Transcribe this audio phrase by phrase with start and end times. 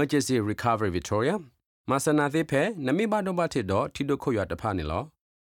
[0.00, 1.36] emergency recovery victoria
[1.90, 5.02] မဆနာသေးဖဲနမိဘတော့ဘထစ်တော့ထီဒိုခွရတဖာနေလော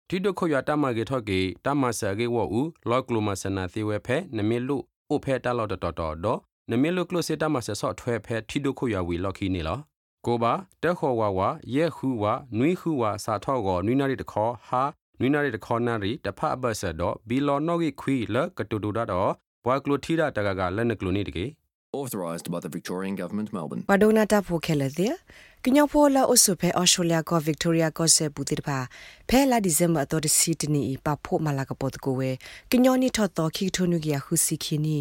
[0.09, 4.77] ထီဒိုခွရတမကေထော့ကေတမဆာကေဝအူလော့ကလိုမဆနာသေးဝဲဖဲနမိလူ
[5.09, 6.39] အိုဖဲတလော့တော်တော်တော့
[6.71, 9.79] နမိလူကလိုစေတမဆဆော့ထွဲဖဲထီဒိုခွရဝီလော့ခီနေလော
[10.25, 14.83] ကိုပါတက်ခေါ်ဝါဝါရဲခူဝါနွိခူဝါစာထော့ကောနွိနာရီတခေါ်ဟာ
[15.19, 19.31] နွိနာရီတခေါ်နာရီတဖအဘဆတော့ဘီလော်နော့ဂီခွီလကတူတူဒါတော့
[19.65, 21.45] ဘွာကလိုထီတာတကကလက်နကလိုနေတကေ
[21.99, 25.13] authorised by the Victorian Government Melbourne ပဒိုနာတာဖိုခဲလေတဲ့
[25.65, 28.77] ကညောဖိုလာအဆုဖဲအော်စတြေးလျကဗစ်တိုးရီယာကဆေပူတိတပါ
[29.29, 32.29] ဖဲလာဒီဇင်ဘာတော့စီတနီပဖို့မလာကပေါ်တကိုဝဲ
[32.71, 34.99] ကညောနီထော်တော်ခိထိုနုကီယာဟူစီခီနီ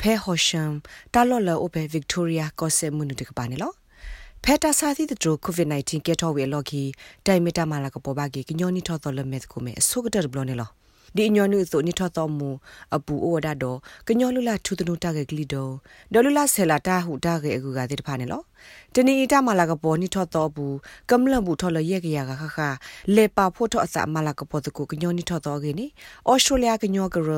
[0.00, 0.70] ဖဲဟောရှမ်
[1.14, 3.72] တာလော်လောအိုဖဲဗစ်တိုးရီယာကဆေမွနုတကပါနေလော
[4.44, 6.82] ဖက်တာစာသီတတိုကိုဗစ် -19 ကဲထော်ဝဲလော်ကီ
[7.26, 10.70] တိုင်မီတာမလာကပေါ်ပါကီကညောနီထော်တော်လမဲတကိုမဲအဆုကတဘလောနေလော
[11.16, 12.50] ဒီညောနုဆိုနိထတော်မူ
[12.94, 15.72] အပူဩဝဒတော့ကညောလူလာထူတနုတကကလီတော့
[16.12, 18.42] ဒေါ်လူလာဆဲလာတာဟူတာကေအကူကတဲ့တဖာနေလော
[18.94, 20.76] တနီအီတာမလာကပေါ်နိထတော်ဘူး
[21.10, 22.58] ကမလဘူးထော်လရက်ကရကခခ
[23.16, 25.86] လေပါဖို့ထောအစမလာကပေါ်တကူကညောနိထတော်ကေနိ
[26.30, 27.30] ဩစတြေးလျကညောကရ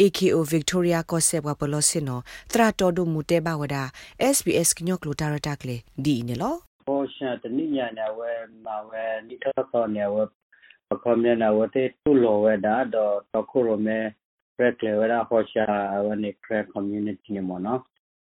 [0.00, 2.22] AKO Victoria Concept ကဘလောစင်နော်
[2.52, 3.76] သရတော်ဒုမူတဲဘဝဒ
[4.34, 6.54] SBS ကညောကလိုတာရတာကလေဒီနေလော
[6.86, 8.30] ဟောရှာတနိညာနာဝဲ
[8.64, 10.22] မာဝဲနိထတော်နေဝဲ
[10.90, 13.98] ပကမနာဝတေတူလောဝဒါတော့တခုရမဲ
[14.58, 15.66] ရက်ကလေဝဒါဟောရှာ
[16.06, 17.80] ဝနိခရကွန်မြူနတီနေမနော်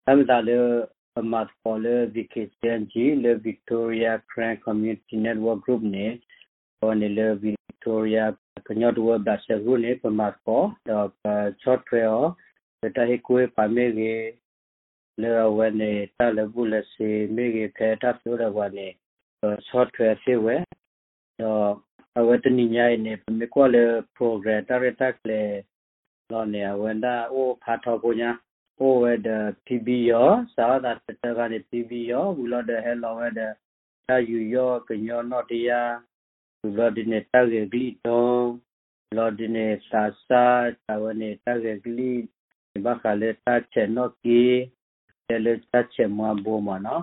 [0.07, 0.57] အမှဒါလေ
[1.31, 6.05] မတ်ဖော်လေ VKCNG လေ Victoria Crank Community Network Group နေ
[6.79, 8.25] ဟောနေလေ Victoria
[8.67, 11.07] ကညတ်ဝဘတ်ဆက်ရုနေပမတ်ဖော်တော့
[11.61, 12.17] short trail
[12.95, 14.25] တဟိကွေးပါမေကြီး
[15.21, 18.87] လေဝနေတာလဘူးလစီမေကြီးခဲတာဆိုရဝနေ
[19.67, 20.55] short trail စီဝဲ
[21.41, 21.73] တော့
[22.19, 23.83] awatani nyai ne me ko le
[24.15, 25.39] program tareta le
[26.31, 28.31] lo ne awanda o pha tho ko nya
[28.85, 30.21] o we the pb yo
[30.55, 30.91] sa da
[31.21, 33.47] ta ga ne pb yo bu lo de hello we the
[34.07, 35.81] ta yu yo ke nyo no ti ya
[36.61, 38.19] bu lo di ne ta ge gli to
[39.17, 40.43] lo di ne sa sa
[40.85, 42.11] ta we ne ta ge gli
[42.85, 44.41] ba kha le ta che no ki
[45.27, 46.97] te le ta che ma bo ma no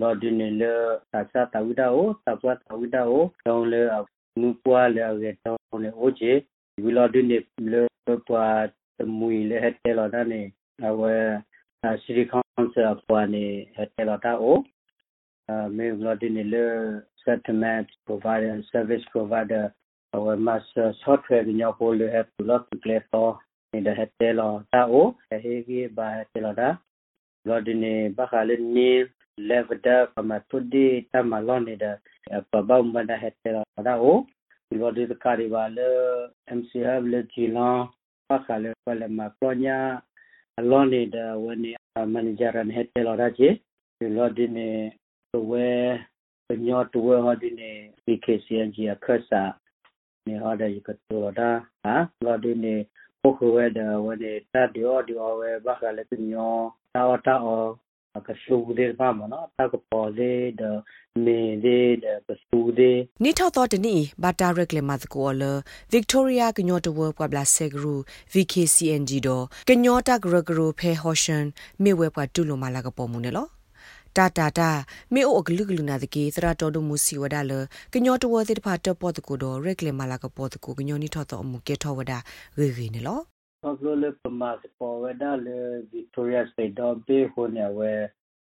[0.00, 0.72] lo di ne le
[1.10, 4.21] sa sa ta wi da o ta pwa ta wi da o dong le နူပွားလေရတောင်းလေအိုချေဝီလာဒင်းနေလေ
[8.28, 8.60] ပွား
[8.98, 10.42] တမွေလေဟက်တဲလာဒနေ
[10.88, 11.14] အဝဲ
[12.02, 13.44] စီရီကောင်ဆယ်ပွားနေ
[13.76, 14.58] ဟက်တဲလာတာအို
[15.76, 16.64] မေဝီလာဒင်းနေလေ
[17.24, 19.64] settlement provider service provider
[20.16, 23.34] our master software ညောပေါ်လေဟက်လော့ပလက်ဖော်
[23.72, 25.06] နေတဲ့ဟက်တဲလာတာအို
[25.44, 26.68] ဟေဂီဘာဟက်တဲလာတာ
[27.48, 28.90] လော်ဒင်းနေဘခါလေနီ
[29.38, 31.90] levda kama tudi tamalon ne da
[32.50, 34.26] pabau manda hetera da o
[34.70, 35.88] lodi ka ri ba le
[36.58, 37.88] mcf le jilon
[38.28, 39.76] pa kha le pa le ma pronya
[40.58, 41.76] alon ne da wani
[42.14, 43.50] manager an hetera da je
[44.16, 44.68] lodi ne
[45.50, 45.66] we
[46.64, 47.70] nyo to we ha di ne
[48.04, 49.42] pkcng ya khasa
[50.26, 51.48] ne ha da yika to da
[51.84, 51.94] ha
[52.24, 52.74] lodi ne
[53.24, 56.56] ပုခဝဲဒဝနေတတ်ဒီအော်ဒီအော်ဝဲဘခလည်းညော
[56.94, 57.70] တာဝတာအော်
[58.26, 60.62] ကဆူဒေပါမနော်တာကပေါ်လေဒ
[61.24, 62.92] မေလေဒကဆူဒေ
[63.22, 65.42] နိထောတော်တနီဘာတာရက်လေမတ်ကိုလ
[65.90, 67.94] ဗစ်တိုးရီယာကညောတဝပဘလာဆေဂရူ
[68.32, 71.44] VKCNG တော့ကညောတာဂရဂရဖဲဟောရှင်
[71.82, 73.48] မေဝဲပတူလိုမာလာကပေါ်မှုနေလော
[74.16, 74.70] တာတာတာ
[75.14, 77.52] မေအိုအဂလူဂလူနာတကေသရတော်ဒမှုစီဝဒါလ
[77.92, 82.18] ကညောတဝသေတဖာတပေါ်တကူတော့ရက်လေမာလာကပေါ်တကူကညောနိထောတော်အမှုကေထောဝဒါ
[82.58, 83.31] ရေရေနေလော
[83.62, 88.08] Pablo Pamas Poveda le Victoria State do be honya we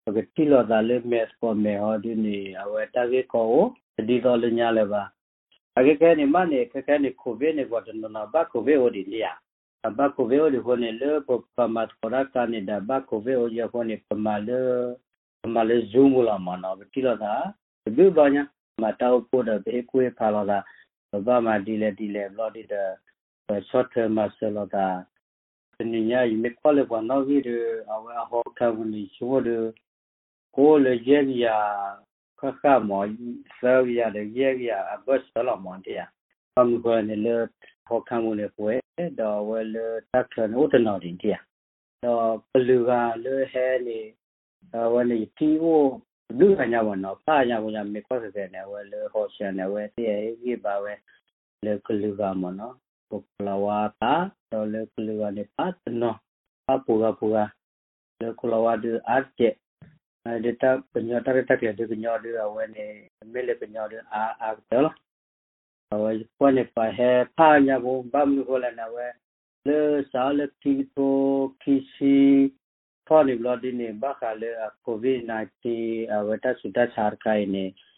[0.04, 3.72] ke tilo da le mes ko me ho di ni awe ta ge ko
[4.06, 5.08] di do le nya le ba
[5.80, 8.44] age ke ni ma ne ke ke ni ko be ne ko den na ba
[8.52, 9.32] ko be o di lia
[9.96, 12.76] ba ko be o di ho ne le po Pamas ko ra ka ni da
[12.80, 14.94] ba ko be o ya ko ni Pama le
[15.42, 17.48] Pama le zoom la ma na be tilo da
[17.96, 18.44] be ba nya
[18.76, 20.60] ma ta o ko da be ko e pa la da
[21.16, 22.96] ba ma di le di le lo di da
[23.70, 25.04] short term muscle da
[25.80, 29.72] ni nya yi me kwale kwa no gi de awa ho ka ni chuo de
[30.54, 31.96] ko le ye ya
[32.40, 33.06] kha kha mo
[33.60, 36.06] sa ya de ye ya a ba sa la mo de ya
[36.54, 37.48] pam ko ne le
[37.88, 38.80] ho ka mo le ko e
[39.18, 41.38] do we le ta kha no de no din de ya
[42.02, 44.14] do plu ga le he ni
[44.72, 46.00] wa ni ti wo
[46.36, 50.10] လူကညာဘောနော်ပါညာဘောညာမေကောစတဲ့နေဝဲလေဟောရှာနေဝဲတည်း
[50.44, 50.94] ရေးပါဝဲ
[51.64, 52.74] လေကလူကမနော်
[53.10, 56.10] poklawata to le kulwa ne patno
[56.66, 57.44] pa puga puga
[58.20, 59.50] le kulwa de arche
[60.44, 62.84] de ta penyo ta ta ke de penyo de awe ne
[63.32, 64.90] me le penyo de a a de lo
[65.92, 69.08] awe ko ne pa he pa nya bo ba mu ko la na we
[69.66, 69.78] le
[70.12, 71.08] sa le ti to
[71.60, 72.14] ki si
[73.08, 74.50] ဖော်နေလို့ဒီနေဘာခါလေ
[74.84, 77.97] ကိုဗစ် -19 ဝတ္တစုတချာခိုင်နေဟိ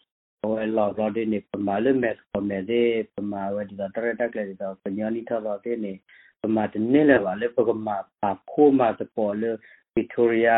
[0.77, 2.81] လောတော့ဒီနေပမာလေမက်ပမေဒီ
[3.13, 5.93] ပမာဝဒီတော့တရတက်လေတော့ပညာနီထောတော့ဒီနေ
[6.41, 9.49] ပမာတနေလေပါလေပကမာပါခိုးမာတပေါ်လေ
[9.93, 10.57] ဗစ်တိုးရီယာ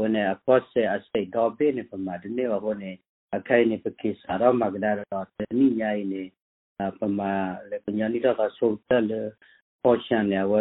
[0.00, 2.90] ဝနေအကော့ဆေအစတိတ်တော့ဘေးနေပမာတနေဟိုနေ
[3.36, 6.22] အခိုင်နေပကိစားတော့မကဒါတော့တနိညာနေ
[6.90, 9.20] pama le penyani da ka so ta le
[9.82, 10.60] portion le we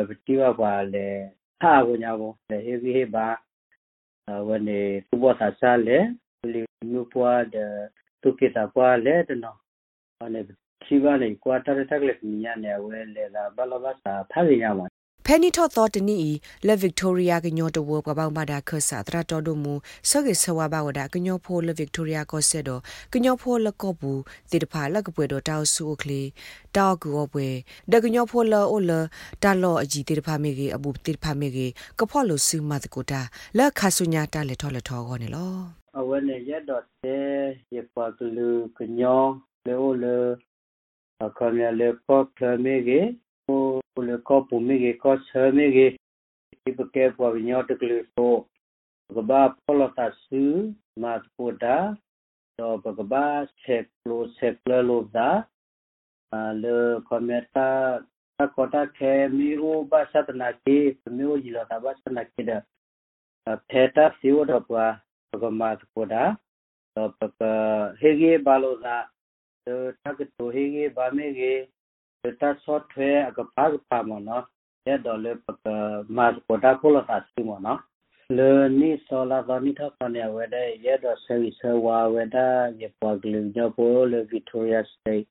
[8.22, 9.84] ti wa ba le ha go nya bo le he vi he ba we ne
[9.84, 10.46] tu bo sa sa le le nu pwa de tu ke ta pwa le de
[10.46, 14.86] no ne ရှိပါလေကွာတာတက်လက်ညနေဝဲလေလာဘလဘစာဖားရမှာ
[15.26, 16.20] ဖဲနီထော့သောတနီ
[16.68, 19.74] လက်ဗစ်တိုးရီယာကညောတဝကပောင်မာဒါခဆာတရတော်ဒိုမူ
[20.10, 22.82] ဆော့ကေဆဝဘာဝဒါကညောဖိုလက်ဗစ်တိုးရီယာကောဆက်တော့
[23.14, 24.22] ကညောဖိုလက်ကောဘူး
[24.52, 26.30] တိတဖာလက်ကပွဲတော့တောက်ဆူကလေး
[26.76, 27.48] တောက်ကူပွဲ
[27.92, 28.92] ဒကညောဖိုလောအိုလ
[29.44, 33.22] တာလောအကြီးတိတဖာမေကြီးအဘူတိတဖာမေကြီးကဖော့လို့ဆူမတ်ကိုတာ
[33.58, 37.32] လက်ခါဆုညာတာလက်ထော်လက်ထော်ခေါနေလော အဝဲနေရတော့တဲ့
[37.76, 39.24] ရပါကလူကညော
[39.66, 40.18] လေအိုလေ
[41.26, 43.08] အခါမြလေပေါကမေကြီး
[43.94, 45.88] pour le corps pour me ko chame ge
[46.64, 48.28] ti ke po nyo te kle so
[49.16, 50.44] ga ba polo ta su
[51.02, 51.76] ma po da
[52.58, 53.24] to ga ba
[53.64, 55.30] se plo se plo lo da
[56.62, 56.76] le
[57.10, 57.68] kometa
[58.38, 60.78] ta ko ta ke mi o ba sa ta na ke
[61.18, 62.58] mi o ji la ta ba sa na ke da
[63.68, 64.86] phe ta si o da pa
[65.42, 66.24] ga ma po da
[66.95, 67.50] to pa
[68.01, 68.95] he ge ba lo da
[69.66, 69.74] to
[70.04, 71.54] ta ke to he ge ba me ge
[72.42, 74.44] တာဆော့ထွဲအကပါကပါမနော်
[74.86, 75.66] တဲ့ဒေါ်လေပက
[76.18, 77.80] မတ်ကိုတာကိုလာစီမနော်
[78.38, 85.24] လေနီဆောလာသောနိထပနေဝတဲ့ရဲတော်ဆယ်ဆဝါဝတဲ့ရပေါ်ကလူညပိုလေဗီတိုရီယာစတိတ်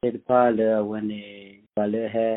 [0.00, 1.24] ဒီပါလေဝနေ
[1.74, 2.28] ပါလေဟဲ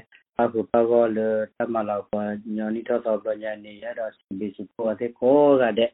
[0.41, 2.13] အခုပကောလေတမလောက်ပ
[2.55, 5.91] ညောနိထသောပညာနေရတော့စီဘီစုပေါ်တဲ့ကိုကတဲ့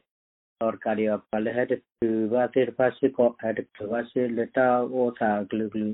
[0.60, 1.78] और कार्यपाल हेड
[2.30, 5.92] वासे फासे को हेड वासे लेटा वो था glue glue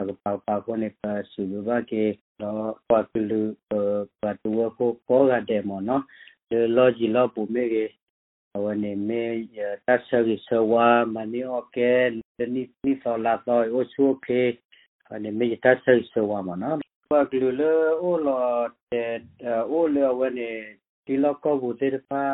[0.00, 2.10] अगर पापा को ने सुबह के
[2.42, 3.40] पापलू
[3.72, 6.02] पाटुआ को कोगा डेमो नो
[6.68, 7.84] लॉजी लॉ पुमे के
[8.54, 9.46] अवने में
[9.86, 14.50] ताशगी सवा मनी ओके नि नि सोला तो ओ सुखे
[15.10, 16.76] अने में ताशगी सवा मा नो
[17.10, 18.38] पाटलू ले ओ लॉ
[19.68, 20.50] ओ ले अवने
[21.08, 22.24] तिलक को बुते पा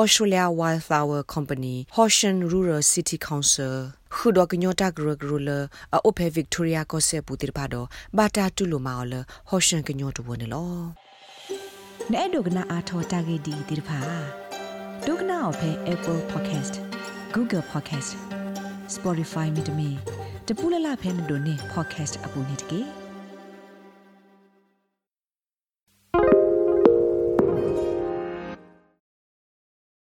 [0.00, 3.74] Australia Wildflower Company Hoshan Rural City Council
[4.14, 5.50] ခုတော့ကညောတာဂရဂရလ
[6.08, 7.86] အဖဲ Victoria ကိုဆက်ပူတိပါတော့
[8.18, 9.14] ဘာတာတူလိုမှာအော်လ
[9.50, 10.70] Hoshan ကညောတဝနေလော
[12.12, 13.98] နဲ့ဒုကနာအာထောတာဂေဒီဒီဖာ
[15.06, 16.74] ဒုကနာအဖဲ Apple Podcast
[17.34, 18.10] Google Podcast
[18.94, 19.90] Spotify မြေတမီ
[20.48, 23.05] တပူလလဖဲနဒိုနေ podcast အပူနေတကေ